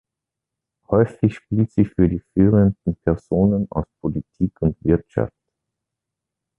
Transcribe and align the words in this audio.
Häufig 0.89 1.35
spielt 1.35 1.71
sie 1.73 1.85
für 1.85 2.09
die 2.09 2.23
führenden 2.33 2.95
Personen 3.03 3.67
aus 3.69 3.85
Politik 4.01 4.59
und 4.59 4.75
Wirtschaft. 4.83 5.37